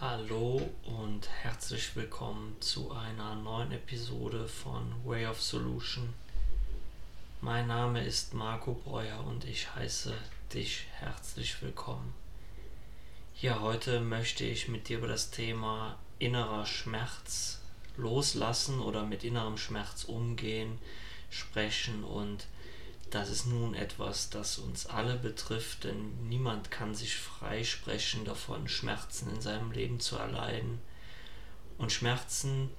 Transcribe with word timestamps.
Hallo 0.00 0.62
und 0.84 1.28
herzlich 1.42 1.96
willkommen 1.96 2.54
zu 2.60 2.92
einer 2.92 3.34
neuen 3.34 3.72
Episode 3.72 4.46
von 4.46 4.94
Way 5.04 5.26
of 5.26 5.42
Solution. 5.42 6.14
Mein 7.40 7.66
Name 7.66 8.04
ist 8.04 8.32
Marco 8.32 8.74
Breuer 8.74 9.24
und 9.26 9.44
ich 9.44 9.74
heiße 9.74 10.14
dich 10.54 10.86
herzlich 11.00 11.60
willkommen. 11.62 12.14
Ja, 13.40 13.58
heute 13.58 13.98
möchte 13.98 14.44
ich 14.44 14.68
mit 14.68 14.88
dir 14.88 14.98
über 14.98 15.08
das 15.08 15.32
Thema 15.32 15.98
innerer 16.20 16.64
Schmerz 16.64 17.60
loslassen 17.96 18.78
oder 18.78 19.02
mit 19.02 19.24
innerem 19.24 19.58
Schmerz 19.58 20.04
umgehen 20.04 20.78
sprechen 21.28 22.04
und 22.04 22.46
das 23.10 23.30
ist 23.30 23.46
nun 23.46 23.74
etwas, 23.74 24.30
das 24.30 24.58
uns 24.58 24.86
alle 24.86 25.16
betrifft, 25.16 25.84
denn 25.84 26.28
niemand 26.28 26.70
kann 26.70 26.94
sich 26.94 27.16
freisprechen 27.16 28.24
davon, 28.24 28.68
Schmerzen 28.68 29.30
in 29.30 29.40
seinem 29.40 29.72
Leben 29.72 30.00
zu 30.00 30.16
erleiden. 30.16 30.80
Und 31.78 31.92
Schmerzen, 31.92 32.70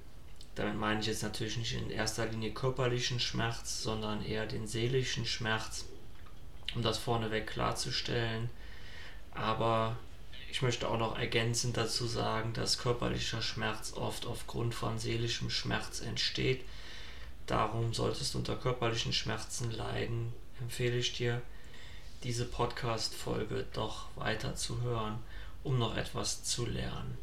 damit 0.54 0.76
meine 0.76 1.00
ich 1.00 1.06
jetzt 1.06 1.22
natürlich 1.22 1.56
nicht 1.56 1.72
in 1.72 1.90
erster 1.90 2.26
Linie 2.26 2.52
körperlichen 2.52 3.18
Schmerz, 3.18 3.82
sondern 3.82 4.24
eher 4.24 4.46
den 4.46 4.66
seelischen 4.66 5.26
Schmerz, 5.26 5.86
um 6.74 6.82
das 6.82 6.98
vorneweg 6.98 7.46
klarzustellen. 7.46 8.50
Aber 9.32 9.96
ich 10.50 10.62
möchte 10.62 10.88
auch 10.88 10.98
noch 10.98 11.18
ergänzend 11.18 11.76
dazu 11.76 12.06
sagen, 12.06 12.52
dass 12.52 12.78
körperlicher 12.78 13.42
Schmerz 13.42 13.94
oft 13.94 14.26
aufgrund 14.26 14.74
von 14.74 14.98
seelischem 14.98 15.50
Schmerz 15.50 16.00
entsteht 16.00 16.64
Darum 17.50 17.92
solltest 17.92 18.34
du 18.34 18.38
unter 18.38 18.54
körperlichen 18.54 19.12
Schmerzen 19.12 19.72
leiden, 19.72 20.32
empfehle 20.60 20.96
ich 20.96 21.14
dir, 21.14 21.42
diese 22.22 22.44
Podcast-Folge 22.44 23.66
doch 23.72 24.06
weiter 24.14 24.54
zu 24.54 24.82
hören, 24.82 25.18
um 25.64 25.76
noch 25.76 25.96
etwas 25.96 26.44
zu 26.44 26.64
lernen. 26.64 27.18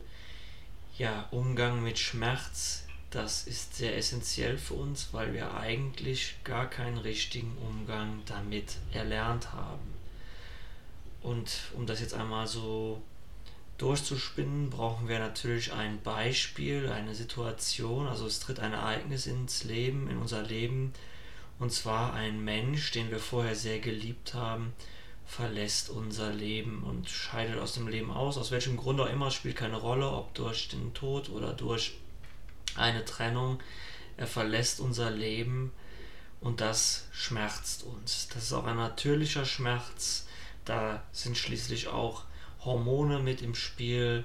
Ja, 0.97 1.29
Umgang 1.31 1.81
mit 1.81 1.97
Schmerz, 1.97 2.83
das 3.09 3.47
ist 3.47 3.77
sehr 3.77 3.95
essentiell 3.95 4.57
für 4.57 4.73
uns, 4.73 5.13
weil 5.13 5.33
wir 5.33 5.53
eigentlich 5.53 6.35
gar 6.43 6.69
keinen 6.69 6.97
richtigen 6.97 7.57
Umgang 7.59 8.21
damit 8.25 8.75
erlernt 8.91 9.53
haben. 9.53 9.93
Und 11.21 11.71
um 11.73 11.85
das 11.85 12.01
jetzt 12.01 12.13
einmal 12.13 12.47
so 12.47 13.01
durchzuspinnen, 13.77 14.69
brauchen 14.69 15.07
wir 15.07 15.19
natürlich 15.19 15.73
ein 15.73 16.01
Beispiel, 16.01 16.89
eine 16.89 17.13
Situation. 17.15 18.07
Also 18.07 18.25
es 18.25 18.39
tritt 18.39 18.59
ein 18.59 18.73
Ereignis 18.73 19.27
ins 19.27 19.63
Leben, 19.63 20.09
in 20.09 20.17
unser 20.17 20.41
Leben. 20.41 20.93
Und 21.59 21.71
zwar 21.71 22.13
ein 22.13 22.43
Mensch, 22.43 22.91
den 22.91 23.11
wir 23.11 23.19
vorher 23.19 23.55
sehr 23.55 23.79
geliebt 23.79 24.33
haben, 24.33 24.73
verlässt 25.25 25.89
unser 25.89 26.31
Leben 26.31 26.83
und 26.83 27.09
scheidet 27.09 27.59
aus 27.59 27.73
dem 27.73 27.87
Leben 27.87 28.11
aus. 28.11 28.37
Aus 28.37 28.51
welchem 28.51 28.77
Grund 28.77 28.99
auch 28.99 29.09
immer, 29.09 29.29
spielt 29.29 29.55
keine 29.55 29.77
Rolle, 29.77 30.09
ob 30.09 30.33
durch 30.33 30.69
den 30.69 30.93
Tod 30.93 31.29
oder 31.29 31.53
durch 31.53 31.97
eine 32.75 33.05
Trennung. 33.05 33.59
Er 34.15 34.27
verlässt 34.27 34.79
unser 34.79 35.11
Leben 35.11 35.71
und 36.39 36.61
das 36.61 37.07
schmerzt 37.11 37.83
uns. 37.83 38.29
Das 38.33 38.43
ist 38.43 38.53
auch 38.53 38.65
ein 38.65 38.77
natürlicher 38.77 39.45
Schmerz. 39.45 40.27
Da 40.65 41.03
sind 41.11 41.37
schließlich 41.37 41.87
auch 41.87 42.23
Hormone 42.67 43.19
mit 43.19 43.41
im 43.41 43.55
Spiel 43.55 44.23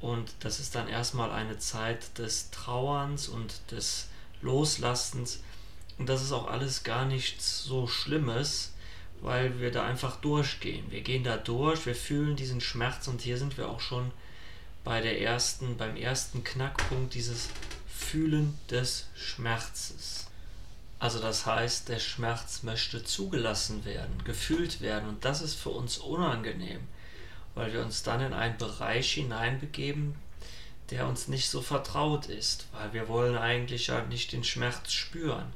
und 0.00 0.34
das 0.40 0.60
ist 0.60 0.74
dann 0.74 0.88
erstmal 0.88 1.30
eine 1.30 1.58
Zeit 1.58 2.18
des 2.18 2.50
Trauerns 2.50 3.28
und 3.28 3.70
des 3.70 4.08
Loslassens 4.42 5.40
und 5.96 6.08
das 6.08 6.22
ist 6.22 6.32
auch 6.32 6.48
alles 6.48 6.82
gar 6.82 7.06
nichts 7.06 7.62
so 7.62 7.86
Schlimmes, 7.86 8.74
weil 9.20 9.60
wir 9.60 9.70
da 9.70 9.86
einfach 9.86 10.16
durchgehen. 10.16 10.90
Wir 10.90 11.02
gehen 11.02 11.24
da 11.24 11.36
durch, 11.36 11.86
wir 11.86 11.94
fühlen 11.94 12.36
diesen 12.36 12.60
Schmerz 12.60 13.06
und 13.08 13.22
hier 13.22 13.38
sind 13.38 13.56
wir 13.56 13.68
auch 13.68 13.80
schon 13.80 14.10
bei 14.82 15.00
der 15.00 15.20
ersten, 15.20 15.76
beim 15.76 15.96
ersten 15.96 16.44
Knackpunkt 16.44 17.14
dieses 17.14 17.48
Fühlen 17.88 18.58
des 18.70 19.06
Schmerzes. 19.14 20.26
Also 20.98 21.20
das 21.20 21.46
heißt, 21.46 21.88
der 21.88 22.00
Schmerz 22.00 22.64
möchte 22.64 23.04
zugelassen 23.04 23.84
werden, 23.84 24.22
gefühlt 24.24 24.80
werden 24.80 25.08
und 25.08 25.24
das 25.24 25.42
ist 25.42 25.54
für 25.54 25.70
uns 25.70 25.98
unangenehm 25.98 26.80
weil 27.54 27.72
wir 27.72 27.82
uns 27.82 28.02
dann 28.02 28.20
in 28.20 28.32
einen 28.32 28.58
Bereich 28.58 29.12
hineinbegeben, 29.14 30.14
der 30.90 31.06
uns 31.06 31.28
nicht 31.28 31.48
so 31.48 31.62
vertraut 31.62 32.26
ist, 32.26 32.66
weil 32.72 32.92
wir 32.92 33.08
wollen 33.08 33.36
eigentlich 33.36 33.86
ja 33.88 34.02
nicht 34.02 34.32
den 34.32 34.44
Schmerz 34.44 34.92
spüren. 34.92 35.52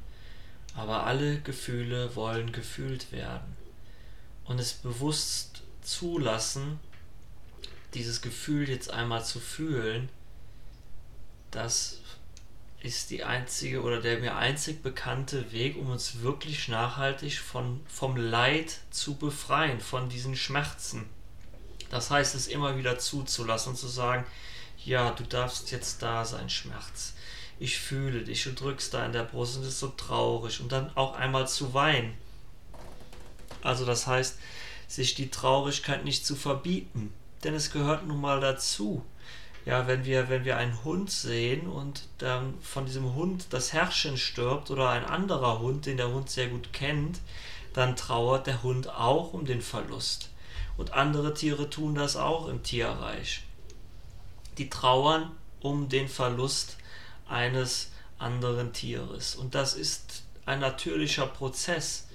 Aber 0.75 1.05
alle 1.05 1.39
Gefühle 1.41 2.15
wollen 2.15 2.51
gefühlt 2.51 3.11
werden. 3.11 3.57
Und 4.45 4.59
es 4.59 4.73
bewusst 4.73 5.61
zulassen, 5.81 6.79
dieses 7.93 8.21
Gefühl 8.21 8.69
jetzt 8.69 8.91
einmal 8.91 9.23
zu 9.23 9.39
fühlen, 9.39 10.09
das 11.51 11.99
ist 12.81 13.09
die 13.09 13.23
einzige 13.23 13.81
oder 13.81 14.01
der 14.01 14.19
mir 14.19 14.35
einzig 14.37 14.81
bekannte 14.81 15.51
Weg, 15.51 15.75
um 15.75 15.89
uns 15.89 16.21
wirklich 16.21 16.67
nachhaltig 16.69 17.39
von, 17.39 17.81
vom 17.87 18.15
Leid 18.15 18.79
zu 18.89 19.15
befreien, 19.15 19.81
von 19.81 20.07
diesen 20.09 20.35
Schmerzen. 20.35 21.09
Das 21.89 22.11
heißt, 22.11 22.35
es 22.35 22.47
immer 22.47 22.77
wieder 22.77 22.99
zuzulassen 22.99 23.71
und 23.71 23.77
zu 23.77 23.87
sagen, 23.87 24.25
ja, 24.83 25.11
du 25.11 25.23
darfst 25.23 25.71
jetzt 25.71 26.01
da 26.01 26.25
sein, 26.25 26.49
Schmerz. 26.49 27.13
Ich 27.59 27.77
fühle 27.77 28.23
dich, 28.23 28.43
du 28.43 28.53
drückst 28.53 28.93
da 28.93 29.05
in 29.05 29.11
der 29.11 29.23
Brust 29.23 29.57
und 29.57 29.63
es 29.63 29.69
ist 29.69 29.79
so 29.79 29.89
traurig. 29.89 30.61
Und 30.61 30.71
dann 30.71 30.95
auch 30.95 31.15
einmal 31.15 31.47
zu 31.47 31.73
weinen. 31.73 32.13
Also 33.61 33.85
das 33.85 34.07
heißt, 34.07 34.37
sich 34.87 35.15
die 35.15 35.29
Traurigkeit 35.29 36.05
nicht 36.05 36.25
zu 36.25 36.35
verbieten. 36.35 37.13
Denn 37.43 37.53
es 37.53 37.71
gehört 37.71 38.07
nun 38.07 38.21
mal 38.21 38.39
dazu. 38.39 39.05
Ja, 39.65 39.87
wenn 39.87 40.05
wir, 40.05 40.29
wenn 40.29 40.45
wir 40.45 40.57
einen 40.57 40.83
Hund 40.83 41.11
sehen 41.11 41.67
und 41.67 42.07
dann 42.17 42.59
von 42.61 42.85
diesem 42.85 43.13
Hund 43.13 43.47
das 43.51 43.73
Herrchen 43.73 44.17
stirbt 44.17 44.71
oder 44.71 44.89
ein 44.89 45.05
anderer 45.05 45.59
Hund, 45.59 45.85
den 45.85 45.97
der 45.97 46.11
Hund 46.11 46.29
sehr 46.29 46.47
gut 46.47 46.71
kennt, 46.71 47.19
dann 47.73 47.95
trauert 47.95 48.47
der 48.47 48.63
Hund 48.63 48.89
auch 48.89 49.33
um 49.33 49.45
den 49.45 49.61
Verlust. 49.61 50.29
Und 50.79 50.93
andere 50.93 51.33
Tiere 51.33 51.69
tun 51.69 51.93
das 51.93 52.15
auch 52.15 52.47
im 52.47 52.63
Tierreich. 52.63 53.43
Die 54.57 54.69
trauern 54.69 55.29
um 55.59 55.89
den 55.89 56.07
Verlust 56.07 56.77
eines 57.27 57.91
anderen 58.17 58.71
Tieres. 58.71 59.35
Und 59.35 59.55
das 59.55 59.73
ist 59.73 60.23
ein 60.45 60.61
natürlicher 60.61 61.27
Prozess. 61.27 62.07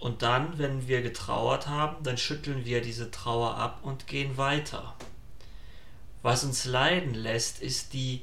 Und 0.00 0.22
dann, 0.22 0.58
wenn 0.58 0.88
wir 0.88 1.02
getrauert 1.02 1.68
haben, 1.68 2.02
dann 2.02 2.18
schütteln 2.18 2.64
wir 2.64 2.80
diese 2.80 3.12
Trauer 3.12 3.56
ab 3.56 3.78
und 3.82 4.08
gehen 4.08 4.36
weiter. 4.36 4.96
Was 6.22 6.42
uns 6.42 6.64
leiden 6.64 7.14
lässt, 7.14 7.62
ist 7.62 7.92
die 7.92 8.22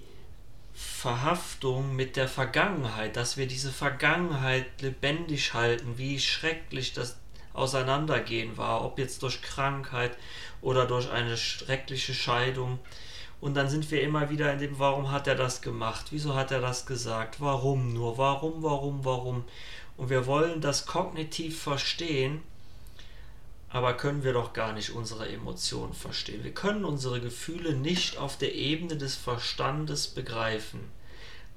Verhaftung 0.73 1.95
mit 1.95 2.17
der 2.17 2.27
Vergangenheit, 2.27 3.15
dass 3.15 3.37
wir 3.37 3.47
diese 3.47 3.71
Vergangenheit 3.71 4.81
lebendig 4.81 5.53
halten, 5.53 5.97
wie 5.97 6.19
schrecklich 6.19 6.91
das 6.91 7.22
Auseinandergehen 7.53 8.57
war, 8.57 8.83
ob 8.83 8.99
jetzt 8.99 9.23
durch 9.23 9.41
Krankheit 9.41 10.17
oder 10.61 10.85
durch 10.85 11.09
eine 11.11 11.37
schreckliche 11.37 12.13
Scheidung. 12.13 12.79
Und 13.41 13.55
dann 13.55 13.69
sind 13.69 13.91
wir 13.91 14.01
immer 14.01 14.29
wieder 14.29 14.51
in 14.53 14.59
dem, 14.59 14.79
warum 14.79 15.11
hat 15.11 15.27
er 15.27 15.35
das 15.35 15.61
gemacht? 15.61 16.07
Wieso 16.11 16.33
hat 16.33 16.51
er 16.51 16.61
das 16.61 16.85
gesagt? 16.85 17.41
Warum 17.41 17.93
nur? 17.93 18.17
Warum, 18.17 18.63
warum, 18.63 19.03
warum? 19.03 19.43
Und 19.97 20.09
wir 20.09 20.25
wollen 20.25 20.61
das 20.61 20.85
kognitiv 20.85 21.61
verstehen, 21.61 22.41
aber 23.69 23.95
können 23.95 24.23
wir 24.23 24.33
doch 24.33 24.53
gar 24.53 24.73
nicht 24.73 24.91
unsere 24.91 25.27
Emotionen 25.27 25.93
verstehen. 25.93 26.43
Wir 26.43 26.53
können 26.53 26.85
unsere 26.85 27.19
Gefühle 27.19 27.73
nicht 27.73 28.17
auf 28.17 28.37
der 28.37 28.53
Ebene 28.53 28.97
des 28.97 29.15
Verstandes 29.15 30.07
begreifen. 30.07 30.79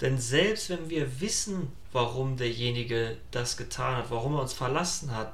Denn 0.01 0.19
selbst 0.19 0.69
wenn 0.69 0.91
wir 0.91 1.21
wissen, 1.21 1.73
warum 1.93 2.37
derjenige 2.37 3.17
das 3.31 3.57
getan 3.57 3.97
hat, 3.97 4.11
warum 4.11 4.35
er 4.35 4.43
uns 4.43 4.53
verlassen 4.53 5.15
hat, 5.15 5.33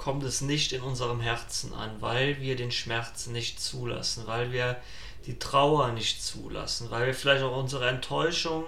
kommt 0.00 0.24
es 0.24 0.40
nicht 0.40 0.72
in 0.72 0.80
unserem 0.80 1.20
Herzen 1.20 1.74
an, 1.74 1.90
weil 2.00 2.40
wir 2.40 2.56
den 2.56 2.70
Schmerz 2.70 3.26
nicht 3.26 3.60
zulassen, 3.60 4.26
weil 4.26 4.50
wir 4.50 4.80
die 5.26 5.38
Trauer 5.38 5.92
nicht 5.92 6.24
zulassen, 6.24 6.90
weil 6.90 7.04
wir 7.04 7.14
vielleicht 7.14 7.44
auch 7.44 7.54
unsere 7.54 7.86
Enttäuschung 7.86 8.64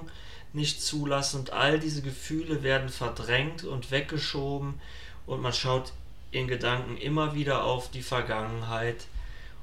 nicht 0.53 0.83
zulassen 0.83 1.41
und 1.41 1.51
all 1.51 1.81
diese 1.81 2.03
Gefühle 2.03 2.63
werden 2.63 2.91
verdrängt 2.91 3.65
und 3.65 3.91
weggeschoben 3.91 4.79
und 5.25 5.41
man 5.41 5.55
schaut 5.55 5.95
in 6.33 6.49
Gedanken 6.49 6.99
immer 6.99 7.35
wieder 7.35 7.65
auf 7.65 7.91
die 7.91 8.03
Vergangenheit 8.03 9.07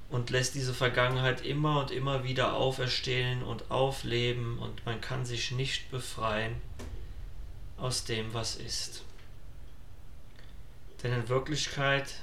und 0.10 0.31
lässt 0.31 0.56
diese 0.56 0.74
Vergangenheit 0.74 1.45
immer 1.45 1.81
und 1.81 1.92
immer 1.92 2.24
wieder 2.24 2.54
auferstehen 2.56 3.44
und 3.44 3.69
aufleben 3.69 4.57
und 4.57 4.83
man 4.88 5.01
kann 5.01 5.24
sich 5.24 5.51
nicht 5.51 5.92
befreien 5.92 6.56
aus 7.77 8.06
dem, 8.06 8.33
was 8.33 8.56
ist. 8.56 9.04
Denn 11.04 11.13
in 11.13 11.30
Wirklichkeit 11.30 12.16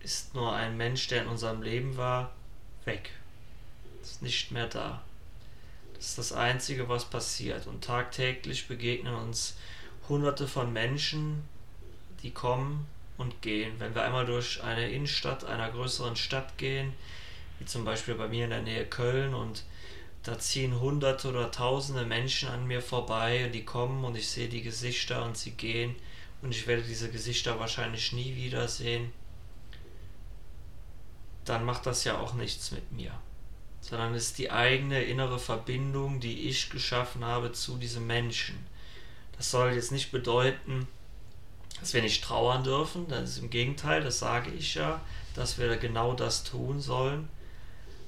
ist 0.00 0.34
nur 0.34 0.52
ein 0.52 0.76
Mensch, 0.76 1.06
der 1.08 1.22
in 1.22 1.28
unserem 1.28 1.62
Leben 1.62 1.96
war, 1.96 2.32
weg. 2.84 3.10
Ist 4.02 4.22
nicht 4.22 4.50
mehr 4.50 4.66
da. 4.66 5.02
Das 5.94 6.06
ist 6.06 6.18
das 6.18 6.32
Einzige, 6.32 6.88
was 6.88 7.04
passiert. 7.04 7.66
Und 7.66 7.84
tagtäglich 7.84 8.68
begegnen 8.68 9.14
uns 9.14 9.56
Hunderte 10.08 10.46
von 10.46 10.72
Menschen, 10.72 11.44
die 12.22 12.32
kommen 12.32 12.86
und 13.16 13.40
gehen. 13.42 13.74
Wenn 13.78 13.94
wir 13.94 14.02
einmal 14.02 14.26
durch 14.26 14.62
eine 14.62 14.90
Innenstadt 14.90 15.44
einer 15.44 15.70
größeren 15.70 16.16
Stadt 16.16 16.58
gehen, 16.58 16.92
wie 17.58 17.64
zum 17.64 17.84
Beispiel 17.84 18.14
bei 18.14 18.28
mir 18.28 18.44
in 18.44 18.50
der 18.50 18.62
Nähe 18.62 18.84
Köln 18.84 19.34
und 19.34 19.64
da 20.24 20.38
ziehen 20.38 20.80
hunderte 20.80 21.28
oder 21.28 21.50
tausende 21.50 22.04
Menschen 22.04 22.48
an 22.48 22.66
mir 22.66 22.80
vorbei 22.82 23.46
und 23.46 23.52
die 23.52 23.64
kommen 23.64 24.04
und 24.04 24.16
ich 24.16 24.28
sehe 24.28 24.48
die 24.48 24.62
Gesichter 24.62 25.24
und 25.24 25.36
sie 25.36 25.52
gehen 25.52 25.94
und 26.44 26.52
ich 26.52 26.66
werde 26.66 26.82
diese 26.82 27.10
Gesichter 27.10 27.58
wahrscheinlich 27.58 28.12
nie 28.12 28.36
wiedersehen, 28.36 29.12
dann 31.44 31.64
macht 31.64 31.86
das 31.86 32.04
ja 32.04 32.18
auch 32.18 32.34
nichts 32.34 32.70
mit 32.70 32.92
mir. 32.92 33.10
Sondern 33.80 34.14
es 34.14 34.26
ist 34.26 34.38
die 34.38 34.50
eigene 34.50 35.02
innere 35.02 35.38
Verbindung, 35.38 36.20
die 36.20 36.48
ich 36.48 36.70
geschaffen 36.70 37.24
habe 37.24 37.52
zu 37.52 37.76
diesem 37.76 38.06
Menschen. 38.06 38.66
Das 39.36 39.50
soll 39.50 39.72
jetzt 39.72 39.90
nicht 39.90 40.12
bedeuten, 40.12 40.86
dass 41.80 41.92
wir 41.92 42.02
nicht 42.02 42.22
trauern 42.22 42.62
dürfen, 42.62 43.08
das 43.08 43.30
ist 43.30 43.38
im 43.38 43.50
Gegenteil, 43.50 44.02
das 44.02 44.20
sage 44.20 44.52
ich 44.52 44.74
ja, 44.74 45.00
dass 45.34 45.58
wir 45.58 45.76
genau 45.76 46.14
das 46.14 46.44
tun 46.44 46.80
sollen 46.80 47.28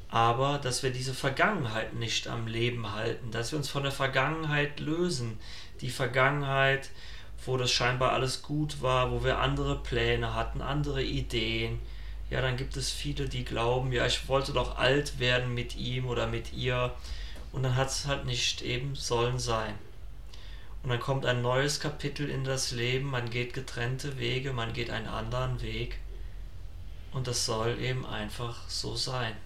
aber 0.08 0.58
dass 0.58 0.82
wir 0.82 0.90
diese 0.90 1.14
Vergangenheit 1.14 1.94
nicht 1.94 2.28
am 2.28 2.46
Leben 2.46 2.92
halten, 2.92 3.30
dass 3.30 3.52
wir 3.52 3.58
uns 3.58 3.68
von 3.68 3.82
der 3.82 3.92
Vergangenheit 3.92 4.80
lösen. 4.80 5.38
Die 5.80 5.90
Vergangenheit, 5.90 6.90
wo 7.44 7.56
das 7.56 7.70
scheinbar 7.70 8.12
alles 8.12 8.42
gut 8.42 8.82
war, 8.82 9.10
wo 9.12 9.22
wir 9.24 9.38
andere 9.38 9.76
Pläne 9.76 10.34
hatten, 10.34 10.60
andere 10.60 11.02
Ideen. 11.02 11.80
Ja, 12.30 12.40
dann 12.40 12.56
gibt 12.56 12.76
es 12.76 12.90
viele, 12.90 13.28
die 13.28 13.44
glauben, 13.44 13.92
ja, 13.92 14.06
ich 14.06 14.28
wollte 14.28 14.52
doch 14.52 14.78
alt 14.78 15.18
werden 15.20 15.54
mit 15.54 15.76
ihm 15.76 16.06
oder 16.06 16.26
mit 16.26 16.52
ihr. 16.52 16.94
Und 17.52 17.62
dann 17.62 17.76
hat 17.76 17.88
es 17.88 18.06
halt 18.06 18.24
nicht 18.24 18.62
eben 18.62 18.94
sollen 18.96 19.38
sein. 19.38 19.74
Und 20.82 20.90
dann 20.90 21.00
kommt 21.00 21.26
ein 21.26 21.42
neues 21.42 21.80
Kapitel 21.80 22.28
in 22.30 22.44
das 22.44 22.70
Leben, 22.70 23.10
man 23.10 23.30
geht 23.30 23.54
getrennte 23.54 24.18
Wege, 24.18 24.52
man 24.52 24.72
geht 24.72 24.90
einen 24.90 25.08
anderen 25.08 25.60
Weg. 25.60 25.98
Und 27.12 27.26
das 27.26 27.44
soll 27.44 27.78
eben 27.80 28.06
einfach 28.06 28.68
so 28.68 28.94
sein. 28.94 29.36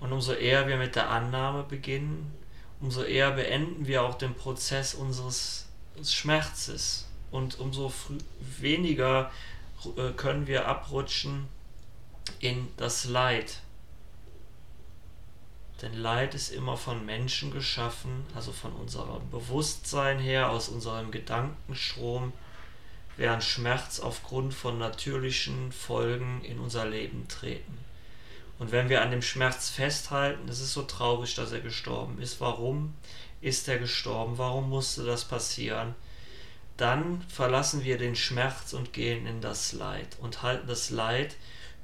Und 0.00 0.12
umso 0.12 0.32
eher 0.32 0.66
wir 0.66 0.76
mit 0.76 0.96
der 0.96 1.10
Annahme 1.10 1.62
beginnen, 1.62 2.32
umso 2.80 3.02
eher 3.02 3.32
beenden 3.32 3.86
wir 3.86 4.02
auch 4.02 4.14
den 4.14 4.34
Prozess 4.34 4.94
unseres 4.94 5.67
Schmerzes. 6.04 7.06
Und 7.30 7.58
umso 7.58 7.92
weniger 8.40 9.30
äh, 9.96 10.10
können 10.12 10.46
wir 10.46 10.66
abrutschen 10.66 11.46
in 12.40 12.68
das 12.76 13.04
Leid. 13.04 13.60
Denn 15.82 15.94
Leid 15.94 16.34
ist 16.34 16.50
immer 16.50 16.76
von 16.76 17.06
Menschen 17.06 17.52
geschaffen, 17.52 18.24
also 18.34 18.50
von 18.50 18.72
unserem 18.72 19.30
Bewusstsein 19.30 20.18
her, 20.18 20.50
aus 20.50 20.68
unserem 20.68 21.12
Gedankenstrom, 21.12 22.32
während 23.16 23.44
Schmerz 23.44 24.00
aufgrund 24.00 24.54
von 24.54 24.78
natürlichen 24.78 25.70
Folgen 25.70 26.42
in 26.44 26.58
unser 26.58 26.86
Leben 26.86 27.28
treten. 27.28 27.78
Und 28.58 28.72
wenn 28.72 28.88
wir 28.88 29.02
an 29.02 29.12
dem 29.12 29.22
Schmerz 29.22 29.70
festhalten, 29.70 30.48
es 30.48 30.60
ist 30.60 30.72
so 30.72 30.82
traurig, 30.82 31.36
dass 31.36 31.52
er 31.52 31.60
gestorben 31.60 32.20
ist. 32.20 32.40
Warum 32.40 32.94
ist 33.40 33.68
er 33.68 33.78
gestorben? 33.78 34.38
Warum 34.38 34.68
musste 34.68 35.04
das 35.04 35.24
passieren? 35.24 35.94
Dann 36.76 37.22
verlassen 37.28 37.84
wir 37.84 37.98
den 37.98 38.16
Schmerz 38.16 38.72
und 38.72 38.92
gehen 38.92 39.26
in 39.26 39.40
das 39.40 39.72
Leid 39.72 40.16
und 40.20 40.42
halten 40.42 40.68
das 40.68 40.90
Leid 40.90 41.36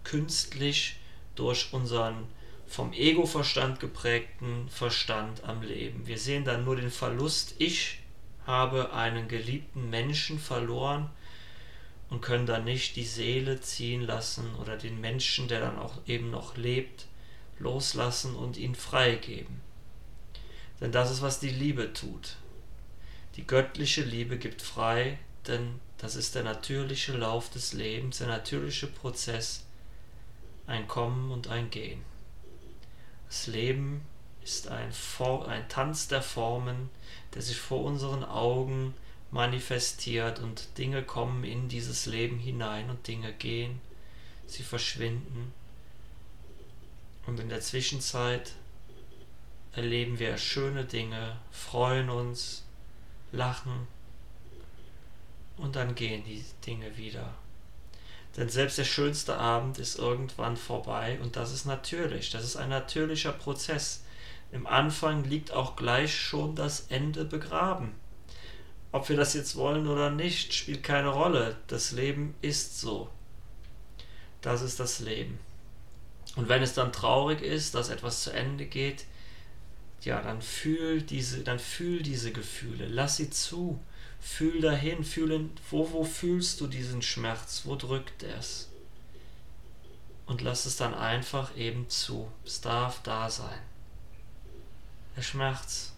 künstlich 0.05 0.97
durch 1.35 1.73
unseren 1.73 2.27
vom 2.67 2.93
Ego-Verstand 2.93 3.79
geprägten 3.81 4.69
Verstand 4.69 5.45
am 5.45 5.63
Leben. 5.63 6.07
Wir 6.07 6.19
sehen 6.19 6.45
dann 6.45 6.65
nur 6.65 6.77
den 6.77 6.91
Verlust. 6.91 7.55
Ich 7.59 8.01
habe 8.47 8.93
einen 8.93 9.29
geliebten 9.29 9.91
Menschen 9.91 10.39
verloren 10.39 11.11
und 12.11 12.21
können 12.21 12.47
dann 12.47 12.65
nicht 12.65 12.97
die 12.97 13.05
Seele 13.05 13.61
ziehen 13.61 14.03
lassen 14.03 14.55
oder 14.57 14.77
den 14.77 15.01
Menschen, 15.01 15.49
der 15.49 15.61
dann 15.61 15.79
auch 15.79 15.99
eben 16.07 16.31
noch 16.31 16.57
lebt, 16.57 17.07
loslassen 17.59 18.35
und 18.35 18.57
ihn 18.57 18.75
freigeben. 18.75 19.61
Denn 20.81 20.93
das 20.93 21.11
ist, 21.11 21.23
was 21.23 21.41
die 21.41 21.51
Liebe 21.51 21.93
tut. 21.93 22.37
Die 23.37 23.47
göttliche 23.47 24.03
Liebe 24.03 24.39
gibt 24.39 24.63
frei, 24.63 25.19
denn 25.47 25.81
das 25.99 26.17
ist 26.17 26.35
der 26.35 26.45
natürliche 26.45 27.13
Lauf 27.13 27.51
des 27.51 27.73
Lebens, 27.73 28.19
der 28.19 28.29
natürliche 28.29 28.87
Prozess, 28.87 29.65
ein 30.67 30.87
Kommen 30.89 31.31
und 31.31 31.49
ein 31.49 31.71
Gehen. 31.71 32.03
Das 33.29 33.47
Leben 33.47 34.03
ist 34.43 34.69
ein, 34.69 34.93
ein 35.49 35.69
Tanz 35.69 36.09
der 36.09 36.23
Formen, 36.23 36.91
der 37.35 37.43
sich 37.43 37.57
vor 37.57 37.83
unseren 37.83 38.25
Augen 38.25 38.95
manifestiert 39.31 40.39
und 40.39 40.79
Dinge 40.79 41.03
kommen 41.03 41.43
in 41.43 41.69
dieses 41.69 42.07
Leben 42.07 42.39
hinein 42.39 42.89
und 42.91 43.07
Dinge 43.09 43.33
gehen, 43.33 43.81
sie 44.47 44.63
verschwinden. 44.63 45.53
Und 47.27 47.41
in 47.41 47.49
der 47.49 47.61
Zwischenzeit 47.61 48.53
erleben 49.77 50.19
wir 50.19 50.39
schöne 50.39 50.85
Dinge, 50.85 51.37
freuen 51.51 52.09
uns, 52.09 52.65
lachen 53.33 53.89
und 55.57 55.77
dann 55.77 55.95
gehen 55.95 56.25
die 56.25 56.45
Dinge 56.65 56.97
wieder. 56.97 57.35
Denn 58.37 58.49
selbst 58.49 58.79
der 58.79 58.85
schönste 58.85 59.37
Abend 59.37 59.79
ist 59.79 59.99
irgendwann 59.99 60.57
vorbei 60.57 61.19
und 61.23 61.37
das 61.37 61.53
ist 61.53 61.67
natürlich, 61.67 62.31
das 62.31 62.45
ist 62.45 62.57
ein 62.57 62.69
natürlicher 62.69 63.33
Prozess. 63.33 64.03
Im 64.53 64.67
Anfang 64.67 65.25
liegt 65.25 65.53
auch 65.53 65.77
gleich 65.77 66.17
schon 66.17 66.55
das 66.55 66.87
Ende 66.89 67.25
begraben. 67.25 67.95
Ob 68.93 69.09
wir 69.09 69.17
das 69.17 69.35
jetzt 69.35 69.57
wollen 69.57 69.89
oder 69.89 70.11
nicht, 70.11 70.55
spielt 70.55 70.85
keine 70.85 71.09
Rolle. 71.09 71.57
Das 71.67 71.91
Leben 71.91 72.35
ist 72.43 72.81
so. 72.81 73.09
Das 74.41 74.63
ist 74.63 74.79
das 74.79 75.01
Leben. 75.01 75.41
Und 76.37 76.49
wenn 76.49 76.63
es 76.63 76.75
dann 76.75 76.93
traurig 76.93 77.41
ist, 77.41 77.75
dass 77.75 77.89
etwas 77.89 78.23
zu 78.23 78.33
Ende 78.33 78.67
geht, 78.67 79.07
ja, 80.05 80.21
dann 80.23 80.43
fühl 80.43 81.03
diese, 81.03 81.43
dann 81.43 81.59
fühl 81.59 82.03
diese 82.03 82.33
Gefühle, 82.33 82.87
lass 82.87 83.17
sie 83.17 83.31
zu, 83.31 83.81
fühl 84.21 84.61
dahin, 84.61 85.05
fühl 85.05 85.51
wo, 85.71 85.91
wo 85.93 86.05
fühlst 86.05 86.61
du 86.61 86.67
diesen 86.67 87.03
Schmerz, 87.03 87.63
wo 87.65 87.77
drückt 87.77 88.23
es? 88.23 88.71
Und 90.27 90.41
lass 90.41 90.65
es 90.65 90.77
dann 90.77 90.95
einfach 90.95 91.55
eben 91.57 91.89
zu. 91.91 92.31
Es 92.45 92.63
darf 92.63 93.03
da 93.03 93.29
sein. 93.29 93.61
Der 95.17 95.23
Schmerz, 95.23 95.93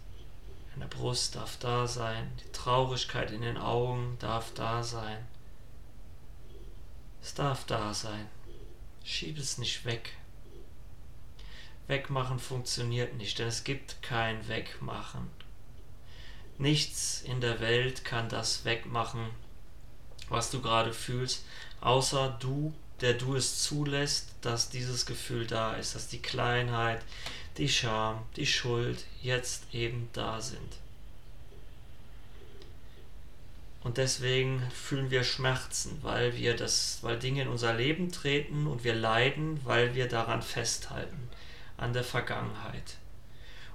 in 0.75 0.81
der 0.81 0.89
Brust 0.89 1.37
darf 1.37 1.57
da 1.59 1.87
sein, 1.87 2.31
die 2.45 2.53
Traurigkeit 2.53 3.31
in 3.31 3.43
den 3.43 3.57
Augen 3.57 4.17
darf 4.19 4.53
da 4.55 4.83
sein. 4.83 5.25
Es 7.23 7.35
darf 7.35 7.65
da 7.65 7.95
sein. 7.95 8.27
Schieb 9.05 9.39
es 9.39 9.59
nicht 9.59 9.85
weg. 9.85 10.17
Wegmachen 11.89 12.39
funktioniert 12.39 13.15
nicht, 13.15 13.39
denn 13.39 13.49
es 13.49 13.65
gibt 13.65 14.03
kein 14.03 14.49
Wegmachen. 14.49 15.31
Nichts 16.59 17.23
in 17.23 17.41
der 17.41 17.61
Welt 17.61 18.05
kann 18.05 18.29
das 18.29 18.65
wegmachen, 18.65 19.29
was 20.29 20.51
du 20.51 20.61
gerade 20.61 20.93
fühlst, 20.93 21.45
außer 21.81 22.37
du, 22.41 22.73
der 23.01 23.15
du 23.15 23.37
es 23.37 23.63
zulässt, 23.63 24.35
dass 24.41 24.71
dieses 24.71 25.07
Gefühl 25.07 25.47
da 25.47 25.75
ist, 25.75 25.95
dass 25.95 26.09
die 26.09 26.23
Kleinheit, 26.23 27.03
die 27.59 27.69
Scham, 27.69 28.23
die 28.37 28.47
Schuld 28.47 29.05
jetzt 29.23 29.63
eben 29.73 30.09
da 30.13 30.41
sind. 30.41 30.79
Und 33.83 33.99
deswegen 33.99 34.69
fühlen 34.73 35.13
wir 35.13 35.23
Schmerzen, 35.23 35.99
weil 36.03 36.37
wir 36.37 36.57
das, 36.57 36.99
weil 37.03 37.21
Dinge 37.21 37.43
in 37.43 37.49
unser 37.49 37.73
Leben 37.73 38.11
treten 38.11 38.67
und 38.67 38.83
wir 38.83 38.95
leiden, 38.95 39.61
weil 39.65 39.95
wir 39.95 40.09
daran 40.09 40.43
festhalten, 40.43 41.29
an 41.77 41.93
der 41.93 42.05
Vergangenheit. 42.05 42.97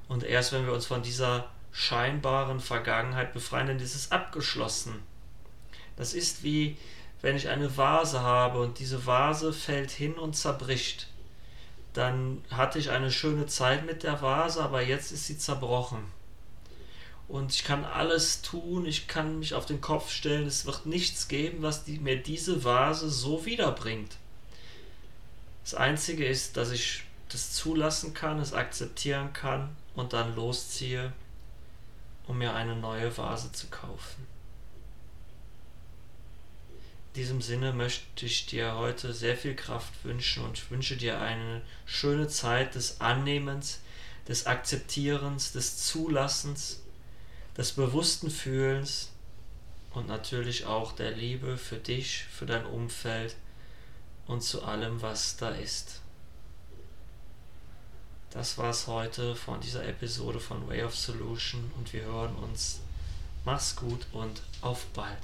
Und 0.07 0.23
erst 0.23 0.51
wenn 0.51 0.65
wir 0.65 0.73
uns 0.73 0.85
von 0.85 1.03
dieser 1.03 1.49
scheinbaren 1.71 2.59
Vergangenheit 2.59 3.33
befreien, 3.33 3.67
dann 3.67 3.79
ist 3.79 3.95
es 3.95 4.11
abgeschlossen. 4.11 5.01
Das 5.95 6.13
ist 6.13 6.43
wie 6.43 6.77
wenn 7.21 7.35
ich 7.35 7.49
eine 7.49 7.77
Vase 7.77 8.21
habe 8.21 8.59
und 8.61 8.79
diese 8.79 9.05
Vase 9.05 9.53
fällt 9.53 9.91
hin 9.91 10.15
und 10.15 10.35
zerbricht 10.35 11.07
dann 11.93 12.43
hatte 12.49 12.79
ich 12.79 12.89
eine 12.89 13.11
schöne 13.11 13.47
Zeit 13.47 13.85
mit 13.85 14.03
der 14.03 14.21
Vase, 14.21 14.63
aber 14.63 14.81
jetzt 14.81 15.11
ist 15.11 15.27
sie 15.27 15.37
zerbrochen. 15.37 15.99
Und 17.27 17.53
ich 17.53 17.63
kann 17.63 17.85
alles 17.85 18.41
tun, 18.41 18.85
ich 18.85 19.07
kann 19.07 19.39
mich 19.39 19.53
auf 19.53 19.65
den 19.65 19.81
Kopf 19.81 20.11
stellen, 20.11 20.47
es 20.47 20.65
wird 20.65 20.85
nichts 20.85 21.27
geben, 21.27 21.61
was 21.61 21.83
die, 21.83 21.99
mir 21.99 22.17
diese 22.17 22.63
Vase 22.63 23.09
so 23.09 23.45
wiederbringt. 23.45 24.17
Das 25.63 25.75
Einzige 25.75 26.25
ist, 26.25 26.57
dass 26.57 26.71
ich 26.71 27.03
das 27.31 27.53
zulassen 27.53 28.13
kann, 28.13 28.39
es 28.39 28.53
akzeptieren 28.53 29.33
kann 29.33 29.75
und 29.95 30.13
dann 30.13 30.35
losziehe, 30.35 31.13
um 32.27 32.37
mir 32.37 32.53
eine 32.53 32.75
neue 32.75 33.15
Vase 33.17 33.51
zu 33.51 33.67
kaufen. 33.67 34.27
In 37.13 37.15
diesem 37.15 37.41
Sinne 37.41 37.73
möchte 37.73 38.25
ich 38.25 38.45
dir 38.45 38.75
heute 38.75 39.13
sehr 39.13 39.35
viel 39.35 39.55
Kraft 39.55 39.93
wünschen 40.03 40.43
und 40.45 40.71
wünsche 40.71 40.95
dir 40.95 41.19
eine 41.19 41.61
schöne 41.85 42.27
Zeit 42.27 42.75
des 42.75 43.01
Annehmens, 43.01 43.79
des 44.27 44.45
Akzeptierens, 44.45 45.51
des 45.51 45.77
Zulassens, 45.77 46.81
des 47.57 47.73
bewussten 47.73 48.29
Fühlens 48.29 49.09
und 49.93 50.07
natürlich 50.07 50.65
auch 50.65 50.93
der 50.93 51.11
Liebe 51.11 51.57
für 51.57 51.77
dich, 51.77 52.23
für 52.31 52.45
dein 52.45 52.65
Umfeld 52.65 53.35
und 54.27 54.41
zu 54.41 54.63
allem, 54.63 55.01
was 55.01 55.35
da 55.35 55.49
ist. 55.49 56.00
Das 58.31 58.57
war's 58.57 58.87
heute 58.87 59.35
von 59.35 59.59
dieser 59.59 59.85
Episode 59.85 60.39
von 60.39 60.65
Way 60.69 60.83
of 60.83 60.95
Solution 60.95 61.69
und 61.77 61.91
wir 61.91 62.03
hören 62.03 62.33
uns. 62.35 62.79
Mach's 63.43 63.75
gut 63.75 64.07
und 64.13 64.41
auf 64.61 64.85
bald. 64.93 65.19